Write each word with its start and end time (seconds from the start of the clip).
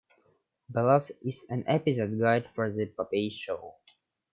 Below 0.71 1.05
is 1.21 1.45
an 1.47 1.63
episode 1.67 2.19
guide 2.19 2.49
for 2.55 2.71
"The 2.71 2.87
Popeye 2.87 3.31
Show". 3.31 3.75